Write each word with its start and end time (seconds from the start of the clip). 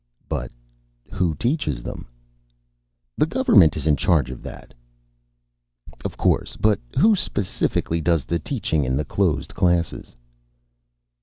"But 0.27 0.51
who 1.11 1.35
teaches 1.35 1.83
them?" 1.83 2.07
"The 3.19 3.27
government 3.27 3.77
is 3.77 3.85
in 3.85 3.95
charge 3.97 4.31
of 4.31 4.41
that." 4.41 4.73
"Of 6.03 6.17
course. 6.17 6.57
But 6.59 6.79
who, 6.97 7.15
specifically, 7.15 8.01
does 8.01 8.25
the 8.25 8.39
teaching 8.39 8.83
in 8.83 8.97
the 8.97 9.05
closed 9.05 9.53
classes?" 9.53 10.15